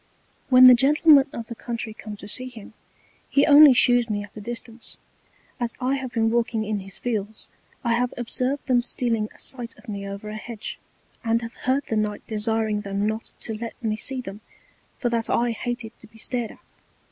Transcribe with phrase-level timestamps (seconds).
[0.49, 2.73] When the Gentlemen of the Country come to see him,
[3.29, 4.97] he only shews me at a distance:
[5.59, 7.51] As I have been walking in his Fields
[7.83, 10.79] I have observed them stealing a Sight of me over an Hedge,
[11.23, 14.41] and have heard the Knight desiring them not to let me see them,
[14.97, 16.73] for that I hated to be stared at.